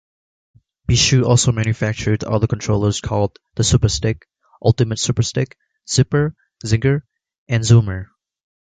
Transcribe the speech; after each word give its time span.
Beeshu 0.89 1.23
also 1.25 1.51
manufactured 1.51 2.23
other 2.23 2.47
controllers 2.47 3.01
called 3.01 3.37
the 3.53 3.61
Superstick, 3.61 4.23
Ultimate 4.59 4.97
Superstick, 4.97 5.53
Zipper, 5.87 6.33
Zinger, 6.65 7.03
and 7.47 7.61
Zoomer. 7.63 8.07